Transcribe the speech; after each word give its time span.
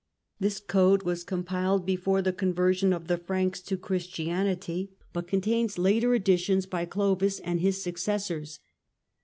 This 0.39 0.59
code 0.59 1.03
was 1.03 1.23
compiled 1.23 1.85
before 1.85 2.23
the 2.23 2.33
conversion 2.33 2.91
of 2.91 3.07
the 3.07 3.19
Franks 3.19 3.61
to 3.61 3.77
Christianity, 3.77 4.89
but 5.13 5.27
contains 5.27 5.77
later 5.77 6.15
additions 6.15 6.65
by 6.65 6.85
Clovis 6.85 7.37
and 7.39 7.59
his 7.61 7.83
successors. 7.83 8.59